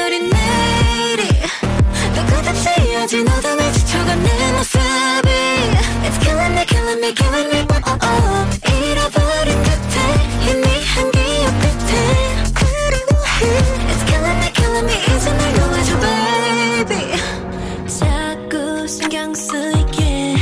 어린 0.00 0.30
내일이 0.30 1.22
너 2.14 2.24
끝없이 2.26 2.68
이어진 2.88 3.28
어둠에 3.28 3.72
지쳐간 3.72 4.22
내 4.22 4.52
모습이. 4.52 5.28
It's 6.04 6.18
killing 6.20 6.54
me, 6.54 6.64
killing 6.66 7.00
me, 7.02 7.12
killing 7.14 7.48
me, 7.50 7.66
oh, 7.70 7.82
oh, 7.86 7.98
oh. 8.04 8.46
잃어버린 8.68 9.62
듯해 9.62 9.94
희미한 10.40 11.10
기억 11.10 11.46
끝에. 11.62 11.90
그리워해. 12.54 13.40
It's 13.90 14.02
killing 14.06 14.38
me, 14.38 14.48
killing 14.54 14.86
me, 14.86 14.94
이제 15.16 15.26
날 15.32 15.40
놓아줘, 15.54 15.90
baby. 16.86 16.96
자꾸 17.86 18.86
신경 18.86 19.34
쓰이게. 19.34 20.34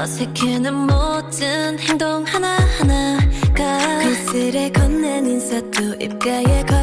어색해 0.00 0.58
난 0.60 0.74
모든 0.86 1.78
행동 1.78 2.24
하나하나가 2.24 3.98
그슬에 4.02 4.70
건넨 4.70 5.26
인사도 5.26 5.94
입가에 6.00 6.64
건 6.64 6.73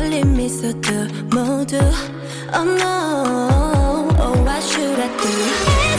do? 1.71 1.79
Oh 2.53 2.65
no, 2.65 4.09
oh, 4.19 4.43
what 4.43 4.61
should 4.61 4.99
I 4.99 5.07
do? 5.23 5.90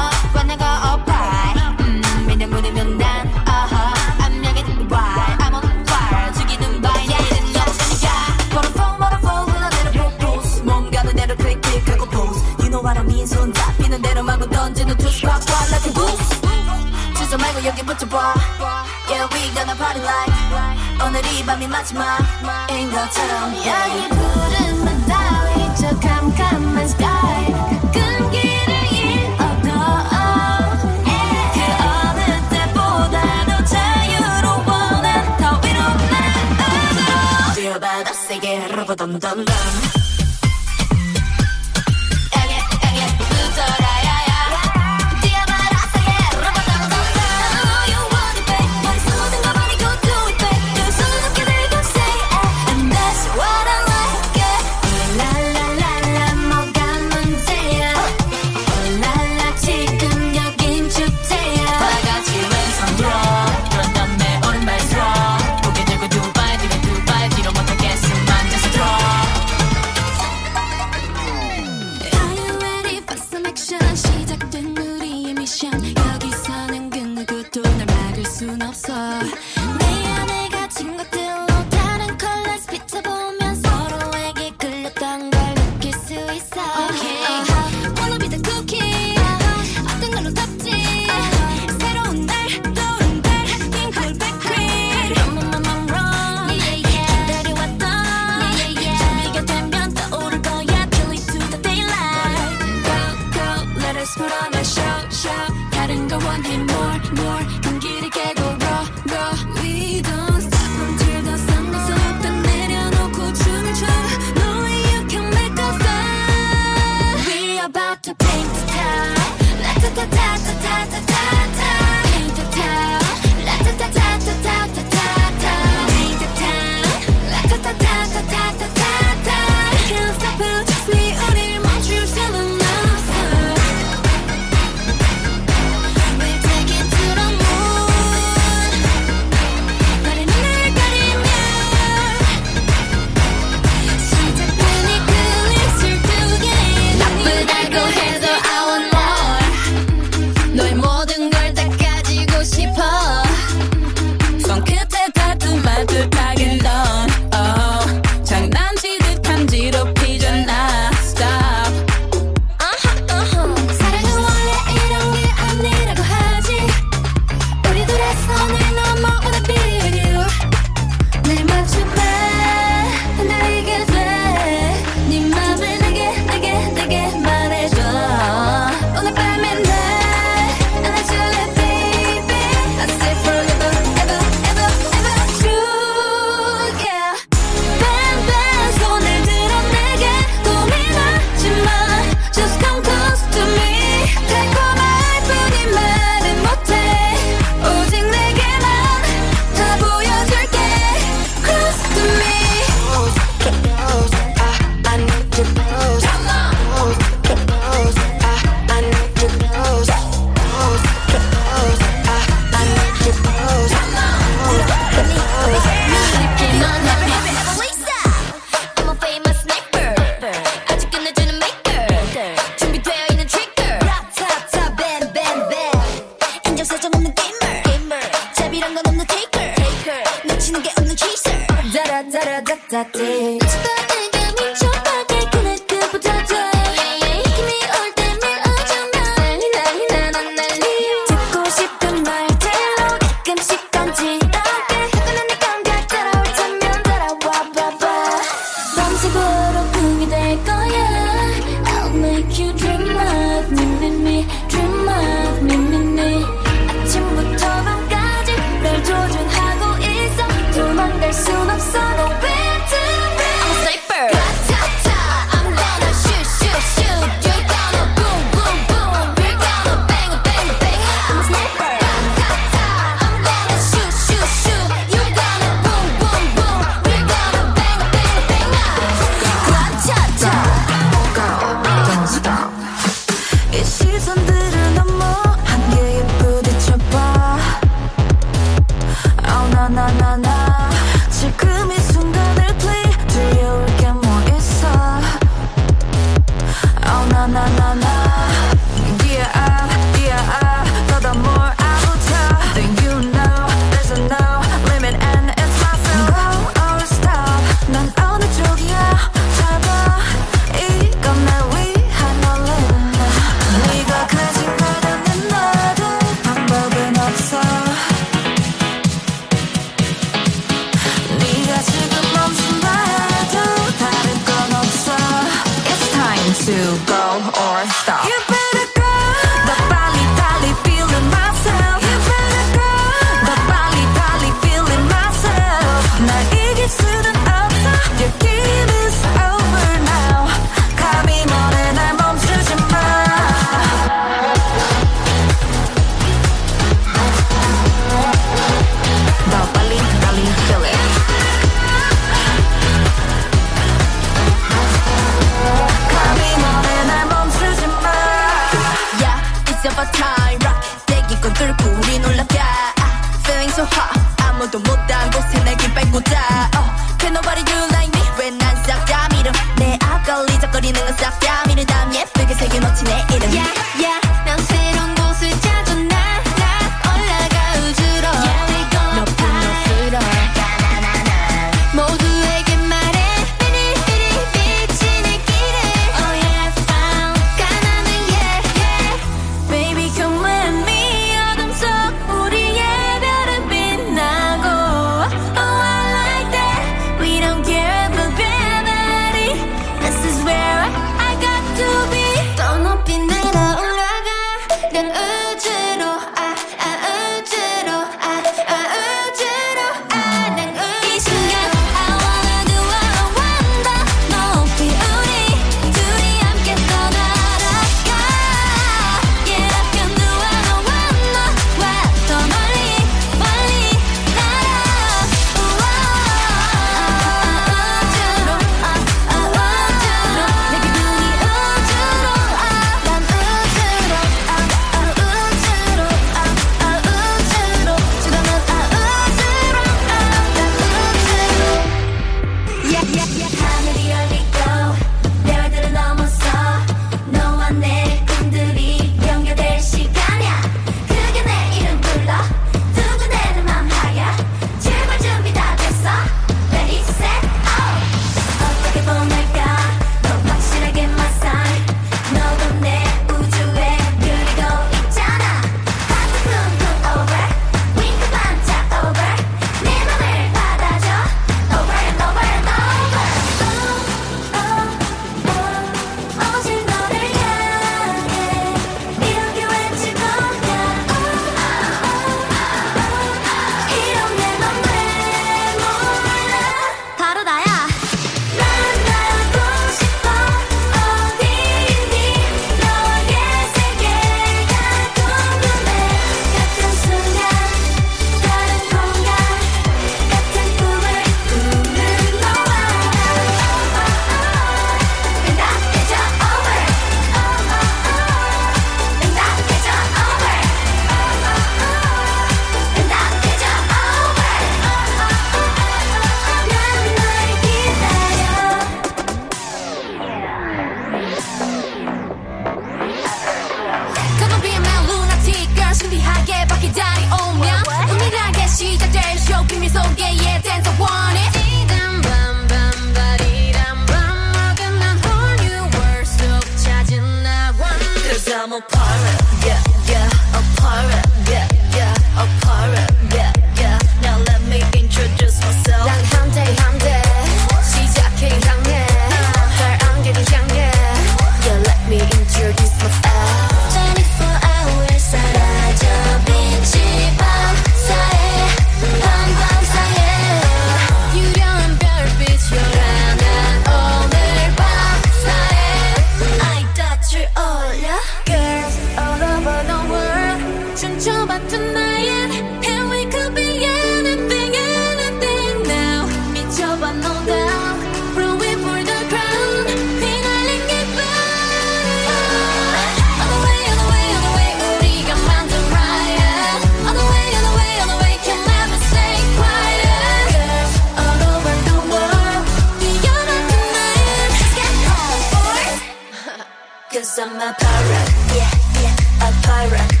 Cause 597.11 597.27
I'm 597.27 597.35
a 597.35 597.53
pirate, 597.59 598.13
yeah, 598.33 598.51
yeah, 598.81 599.27
a 599.27 599.31
pirate. 599.45 600.00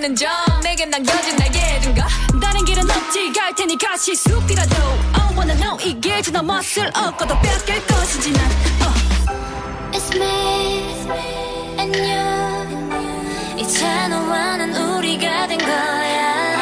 있는 0.00 0.16
점. 0.16 0.30
내게 0.62 0.86
남겨진 0.86 1.36
나의 1.36 1.80
둔가. 1.82 2.08
다른 2.40 2.64
길은 2.64 2.90
없지 2.90 3.30
갈 3.34 3.54
테니까 3.54 3.98
시숲이라도 3.98 4.74
I 5.12 5.36
wanna 5.36 5.54
know 5.60 5.78
이길 5.86 6.22
지나 6.22 6.40
맛을 6.42 6.90
얻고도 6.96 7.38
뺏길 7.40 7.86
것이지 7.86 8.32
난 8.32 8.50
uh. 8.80 8.94
It's 9.92 10.16
me, 10.16 10.86
It's 10.88 11.04
me. 11.04 11.78
안녕 11.78 13.58
이제 13.58 13.84
너와 14.08 14.56
난 14.56 14.74
우리가 14.74 15.46
된 15.48 15.58
거야. 15.58 16.56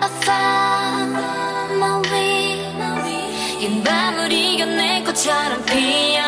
I 0.00 0.08
found 0.22 1.18
my 1.74 2.00
way. 2.12 2.38
이 3.60 3.82
밤을 3.82 4.30
이겨낼 4.30 5.02
것처럼 5.02 5.64
피어 5.64 6.22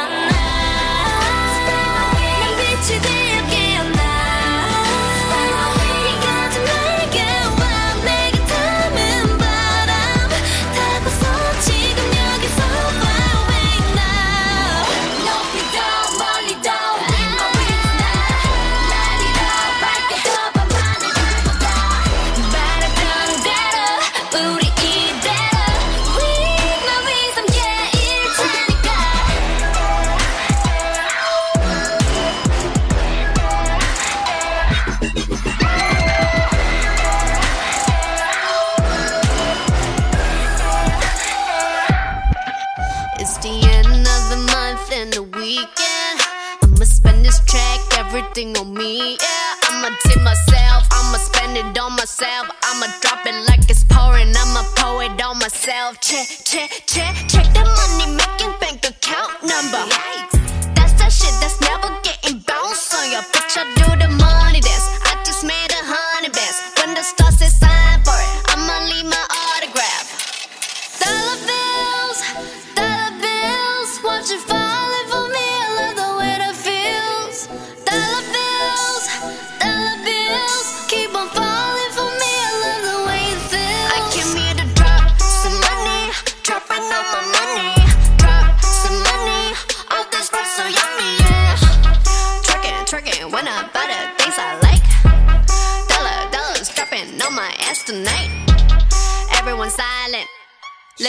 myself. 52.20 52.50
I'ma 52.62 52.87
drop 53.00 53.26
it 53.26 53.48
like 53.48 53.70
it's 53.70 53.85
pouring. 53.85 54.33
I'm 54.37 54.56
a 54.56 54.64
poet 54.76 55.20
on 55.22 55.38
myself. 55.38 56.00
Check, 56.00 56.26
check, 56.44 56.70
check, 56.87 57.14
check 57.28 57.46
the 57.54 57.64
money 57.64 58.14
making 58.16 58.54
bank 58.61 58.85
account 58.87 59.42
number. 59.42 60.10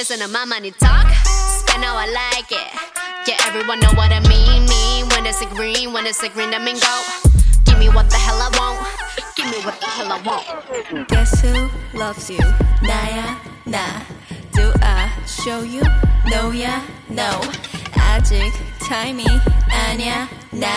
listen 0.01 0.17
to 0.17 0.27
my 0.29 0.45
money 0.45 0.71
talk. 0.71 1.05
Spend 1.61 1.83
how 1.83 1.95
I 1.95 2.07
like 2.09 2.51
it. 2.51 2.69
Yeah, 3.27 3.37
everyone 3.45 3.79
know 3.81 3.93
what 3.93 4.11
I 4.11 4.19
mean. 4.27 4.65
Mean 4.65 5.07
when 5.09 5.27
it's 5.27 5.43
a 5.43 5.45
green, 5.45 5.93
when 5.93 6.07
it's 6.07 6.23
a 6.23 6.29
green, 6.29 6.55
I 6.55 6.57
mean 6.57 6.79
go. 6.79 6.95
Give 7.65 7.77
me 7.77 7.87
what 7.87 8.09
the 8.09 8.15
hell 8.15 8.41
I 8.41 8.49
want. 8.57 8.79
Give 9.35 9.45
me 9.45 9.61
what 9.63 9.79
the 9.79 9.85
hell 9.85 10.11
I 10.11 10.19
want. 10.25 11.07
Guess 11.07 11.41
who 11.41 11.69
loves 11.95 12.31
you? 12.31 12.39
Nah, 12.81 13.37
nah. 13.67 14.01
Do 14.53 14.71
I 14.81 15.11
show 15.27 15.61
you? 15.61 15.83
No, 16.25 16.49
yeah, 16.49 16.81
no. 17.07 17.39
아직 17.93 18.51
타이밍 18.79 19.27
아니야 19.69 20.27
난. 20.49 20.67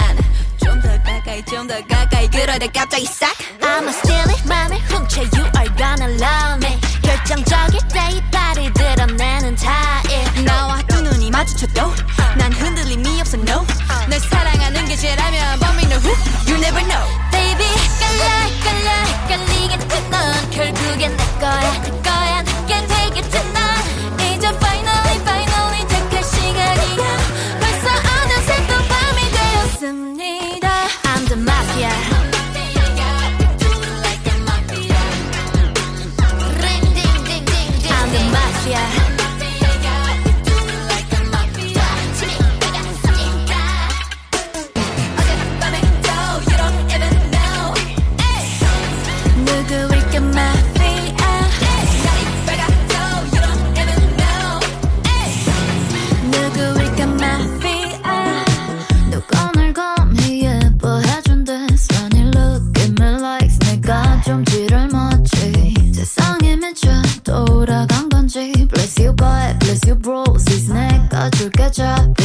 좀 0.62 0.80
더 0.82 0.88
가까이 1.02 1.42
좀 1.46 1.66
더 1.66 1.80
가까이 1.86 2.28
그러다 2.28 2.66
갑자기 2.66 3.06
싹 3.06 3.32
I'ma 3.62 3.88
steal 3.88 4.28
it 4.28 4.46
맘에 4.46 4.76
훔쳐 4.88 5.22
You 5.32 5.44
are 5.56 5.72
gonna 5.76 6.08
love 6.20 6.60
me 6.60 6.93
열정적일 7.24 7.80
때이 7.88 8.22
발을 8.30 8.70
드러내는 8.74 9.56
타입 9.56 10.44
나와 10.44 10.82
두 10.82 11.00
눈이 11.00 11.30
마주쳤죠. 11.30 11.94
난 12.36 12.52
흔들림이 12.52 13.18
없어 13.18 13.38
no. 13.38 13.64
널 14.10 14.20
사랑하는 14.20 14.84
게 14.84 14.94
죄라면 14.94 15.58
But 15.58 15.74
we 15.76 15.88
know 15.88 15.98
you 16.46 16.56
never 16.58 16.84
know. 16.86 17.02
Baby 17.32 17.64
깔라 17.98 18.28
깔라 18.62 19.28
깔리게 19.28 19.78
된넌 19.78 20.50
결국엔 20.50 21.16
내 21.16 21.24
거야. 21.40 22.03
drop 71.74 72.23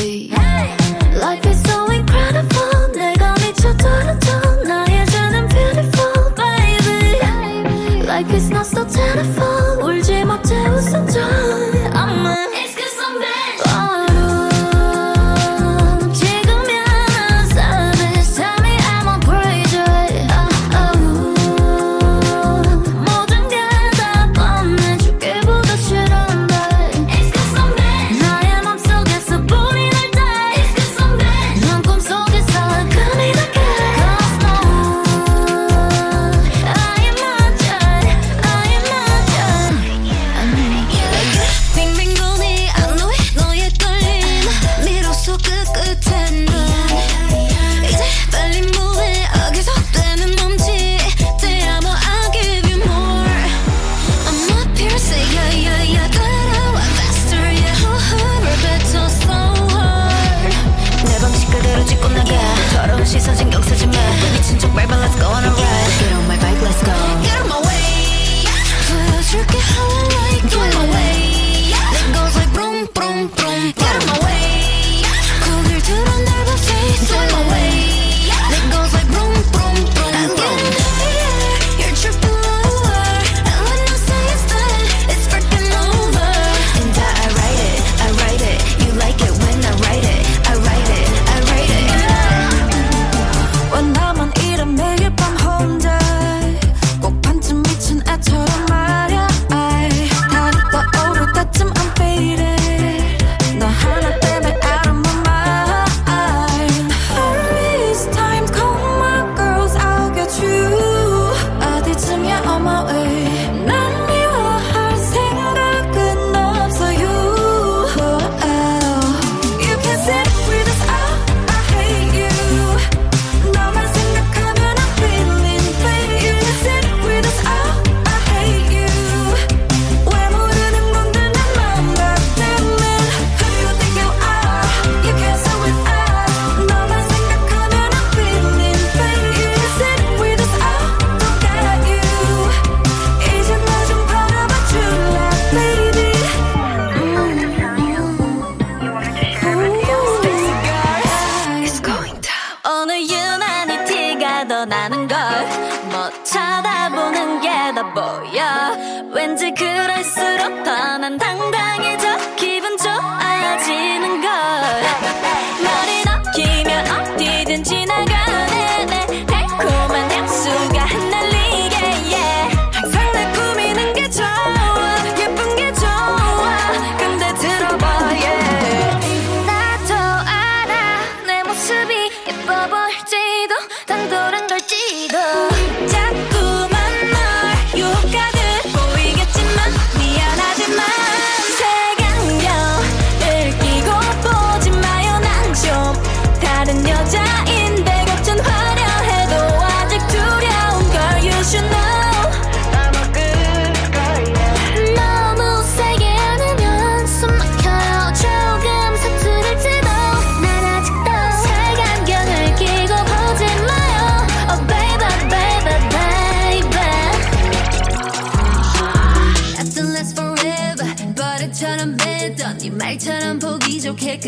the 157.79 157.91
boy, 157.95 158.29
yeah. 158.33 158.58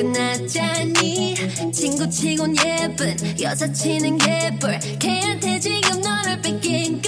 끝났잖니. 0.01 1.35
친구 1.71 2.09
치곤 2.09 2.55
예쁜 2.65 3.15
여자 3.39 3.71
치는 3.71 4.17
개뿔. 4.17 4.79
걔한테 4.97 5.59
지금 5.59 6.01
너를 6.01 6.41
뺏긴 6.41 7.00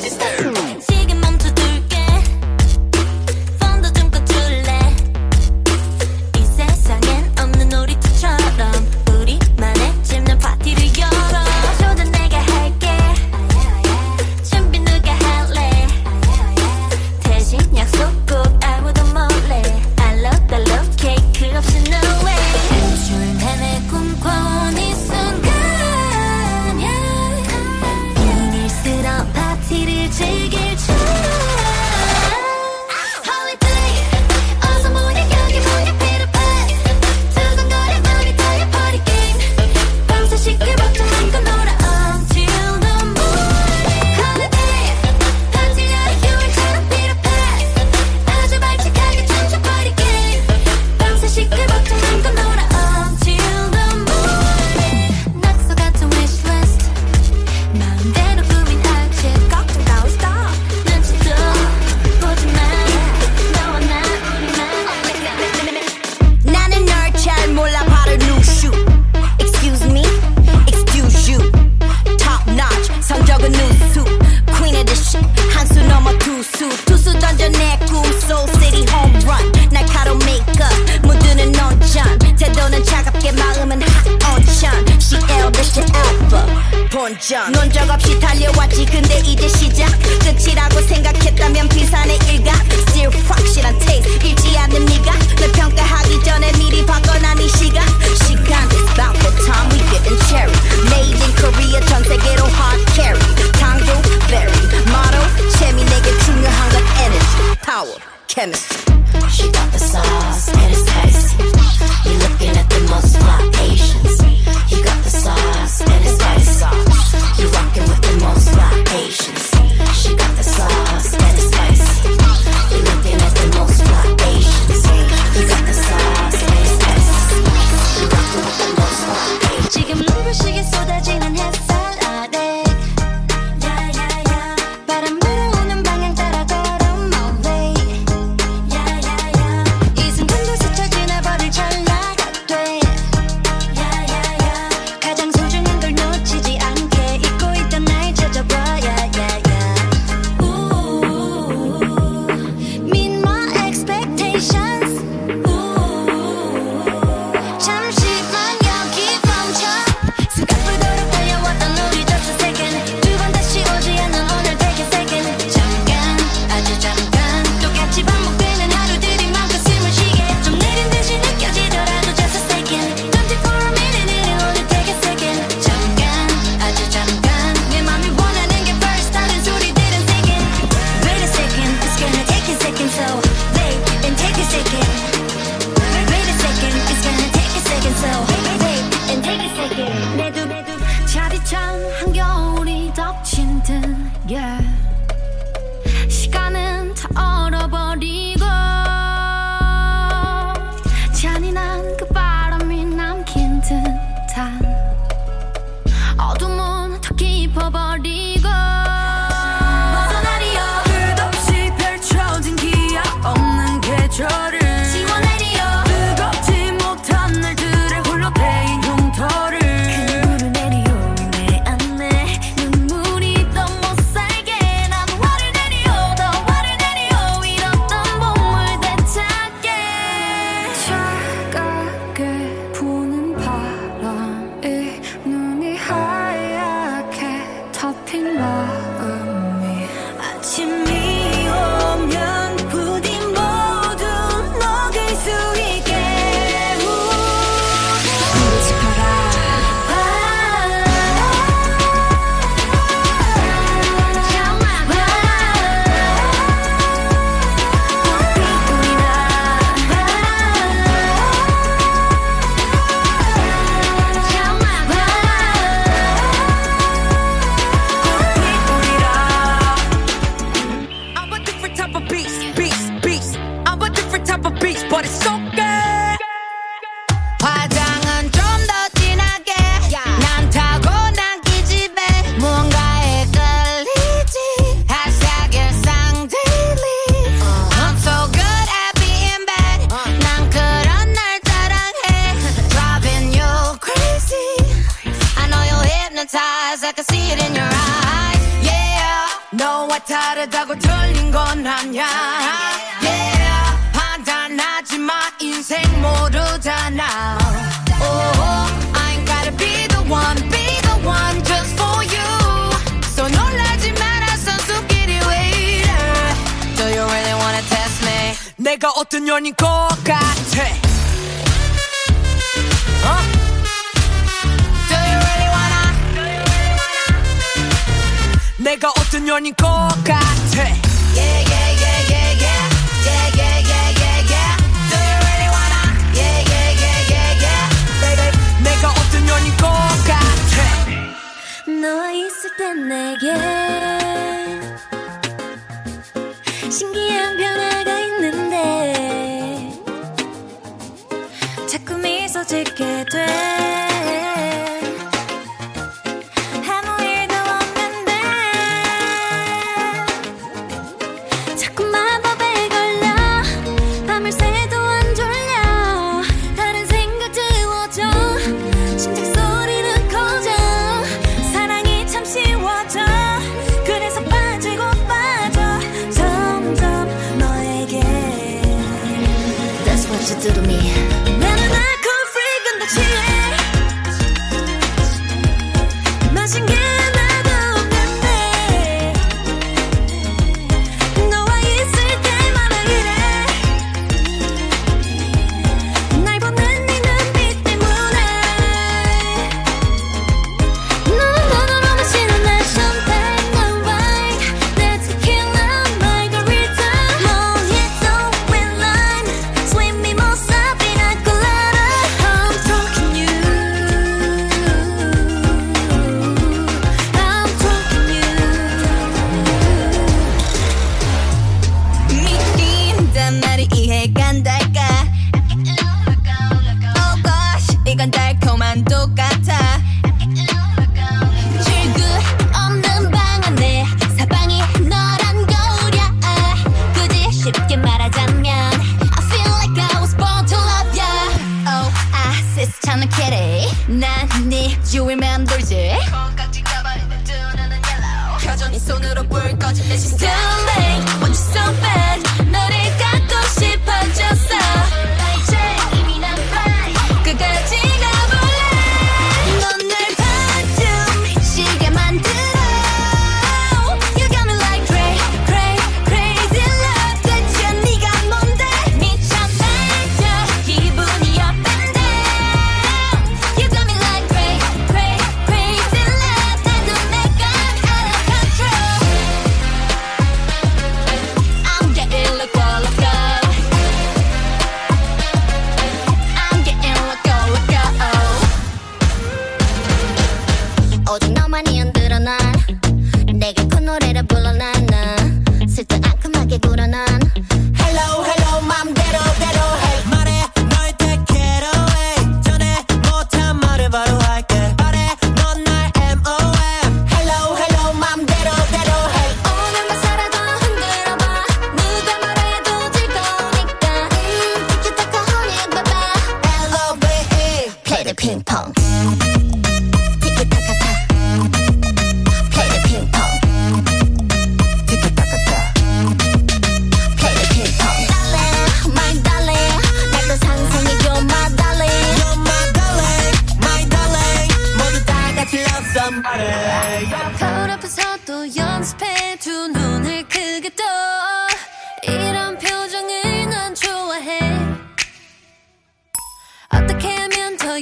just 0.00 0.39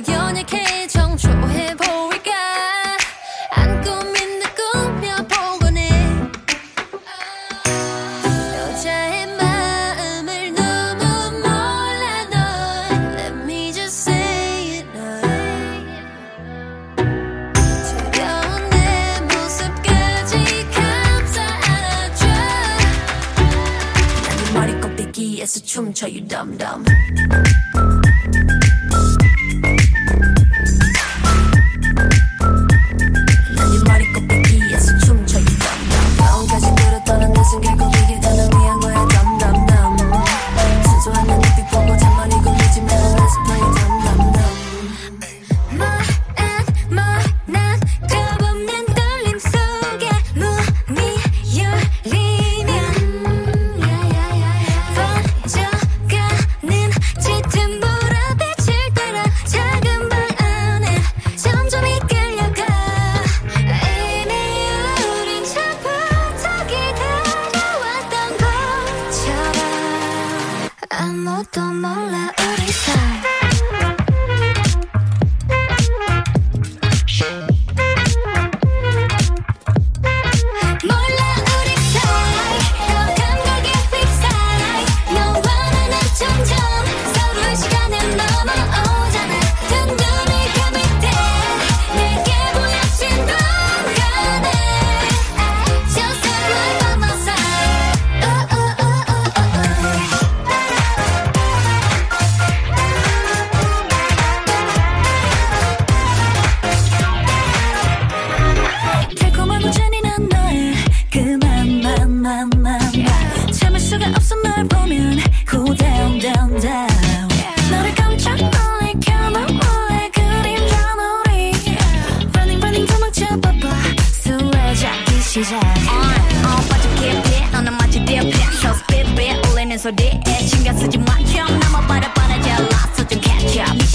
연약해 0.07 0.87
정초해 0.87 1.75
보일까? 1.75 2.31
안 3.51 3.81
꾸민 3.83 4.39
내 4.39 4.45
꾸며 4.55 5.17
보고네 5.27 5.89
여자의 8.57 9.27
마음을 9.37 10.55
너무 10.55 11.39
몰라 11.41 12.25
널 12.31 13.17
Let 13.17 13.35
me 13.43 13.73
just 13.73 14.11
내 18.71 19.21
모습까지 19.23 20.69
감싸 20.71 21.43
안아줘. 21.43 22.27
나는 24.29 24.55
머리 24.55 24.81
꼽히기에서 24.81 25.61
춤춰 25.61 26.07
you 26.07 26.21
dumb 26.29 26.57
dumb. 26.57 26.85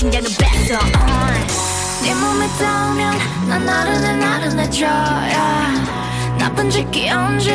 I 0.04 0.12
come 0.12 0.22
the 0.22 0.36
back 0.38 0.70
on. 0.72 0.93
네 2.04 2.14
몸에 2.14 2.45
닿으면 2.60 3.18
난 3.47 3.66
나른해 3.66 4.18
나른해져. 4.18 4.86
Yeah. 4.86 6.38
나쁜 6.38 6.70
짓 6.70 6.91
귀여운 6.91 7.39
짓. 7.39 7.51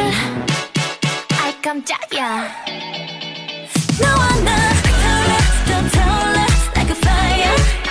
아이 1.42 1.61
깜짝이야. 1.61 2.49
not. 4.44 4.78
tell 5.92 6.09
her 6.09 6.32
like 6.74 6.90
a. 6.90 7.88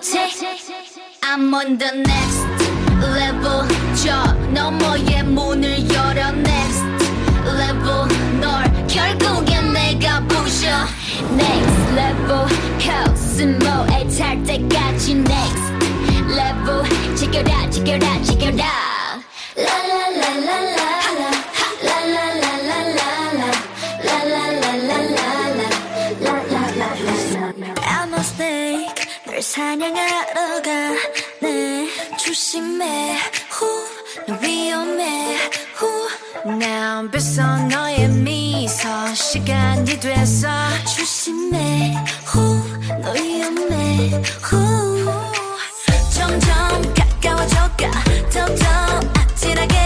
noche 0.00 0.16
I'm 1.22 1.52
on 1.54 1.76
the 1.76 1.92
next 1.92 2.46
level. 3.02 3.68
저 3.94 4.32
너머의 4.52 5.24
문을 5.24 5.88
열어 5.92 6.30
next 6.30 6.84
level. 7.44 8.08
널 8.40 8.64
결국엔 8.86 9.72
내가 9.72 10.20
부셔 10.26 10.68
next 11.32 11.92
level. 11.92 12.46
코스모에 12.80 14.08
탈 14.16 14.42
때까지 14.44 15.12
next 15.16 15.72
level. 16.28 17.14
지켜라 17.16 17.68
지켜라 17.68 18.22
지켜라. 18.22 18.89
사냥하러 29.50 30.62
가네. 30.62 31.88
조심해. 32.16 33.18
후 33.50 33.66
위험해. 34.40 35.36
후. 35.74 36.08
Now 36.46 37.10
벌써 37.10 37.56
너의 37.66 38.06
미소. 38.10 38.88
시간이 39.12 39.98
됐어. 39.98 40.48
조심해. 40.96 41.96
후너 42.26 43.10
위험해. 43.10 44.22
후. 44.40 45.10
점점 46.14 46.94
가까워져가 46.94 47.90
더더 48.32 48.64
아찔하게. 49.18 49.76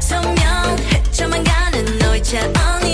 선명해져만 0.00 1.44
가는 1.44 1.98
너의 1.98 2.22
차원 2.22 2.87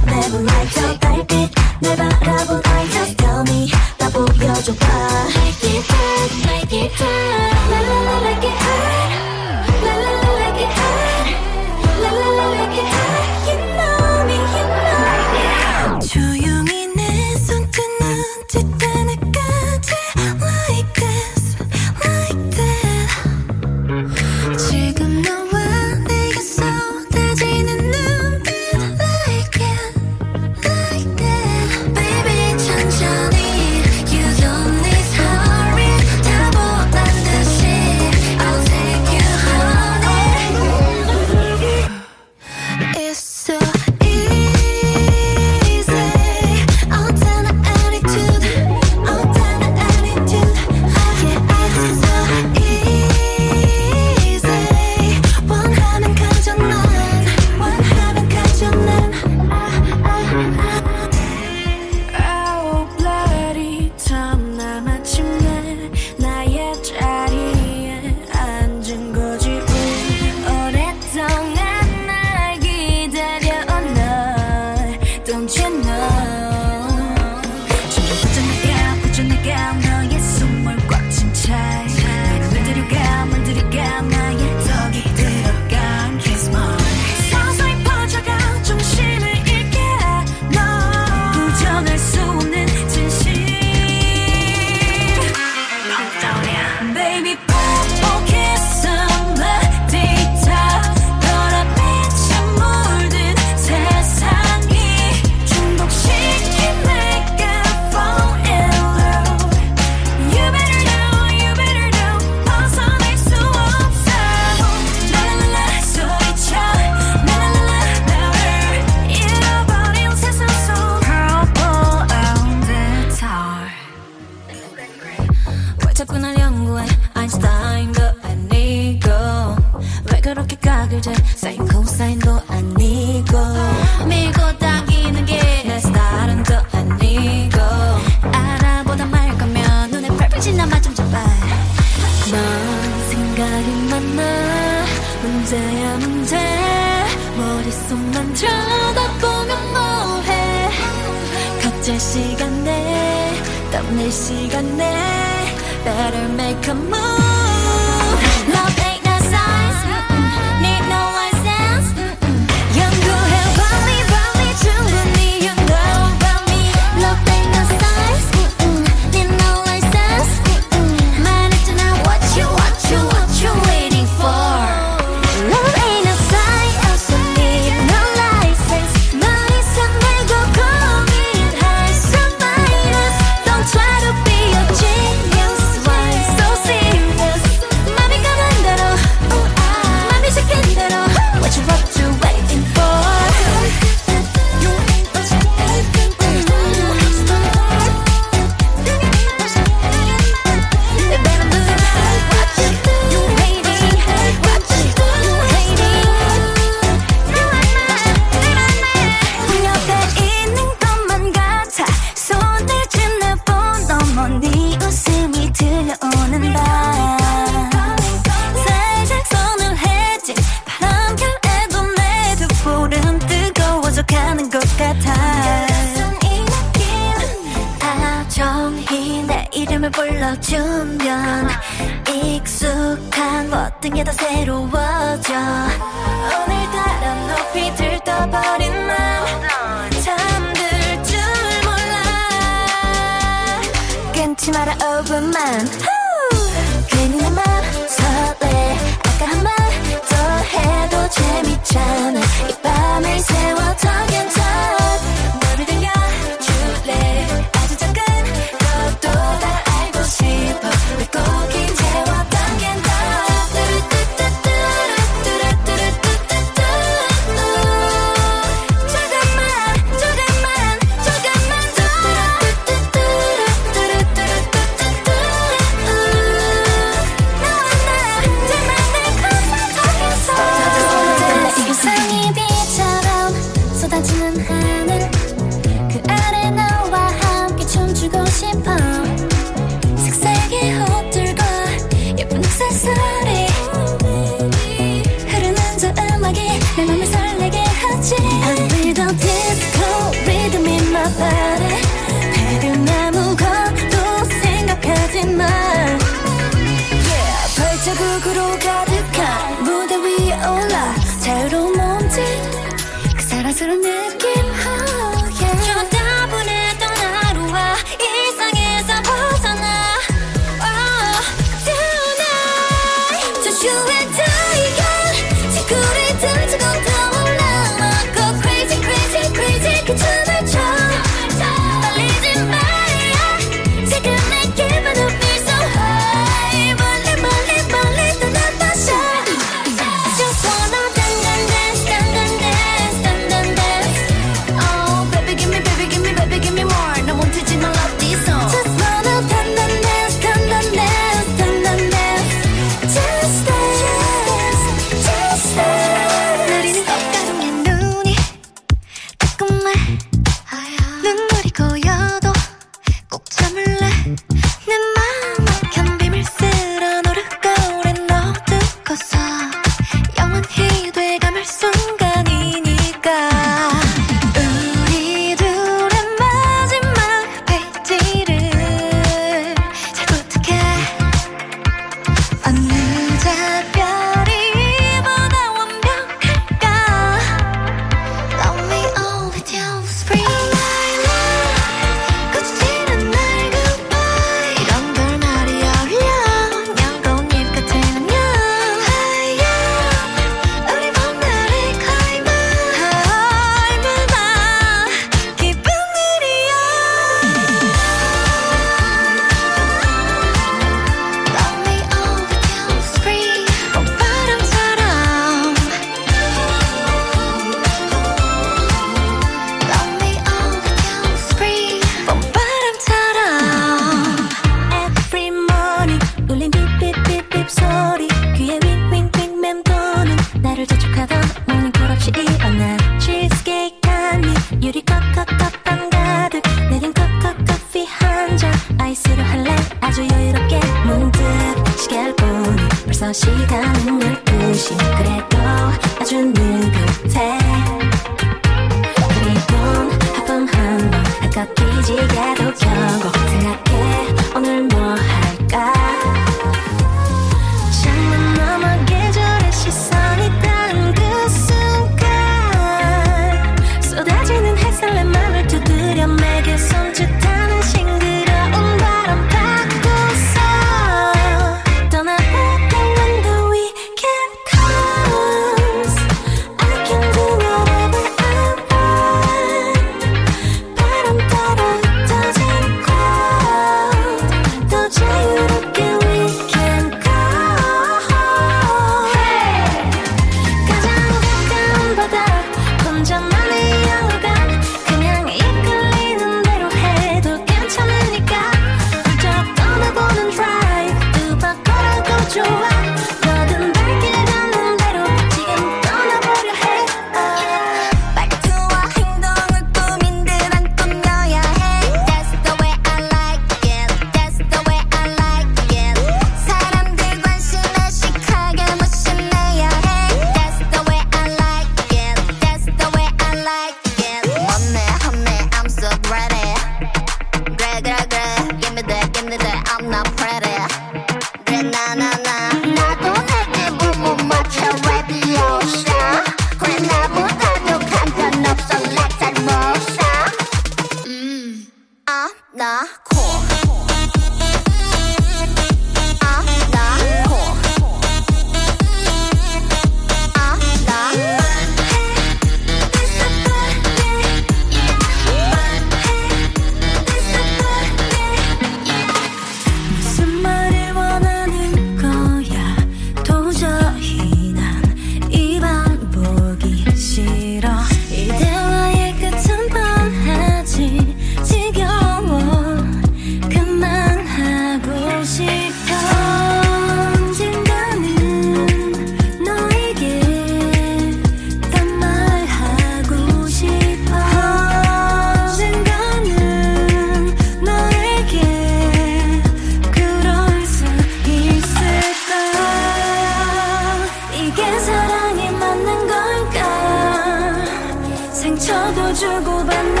저도 598.71 599.13
주고받는 599.13 600.00